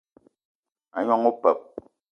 [0.97, 1.59] A gnong opeup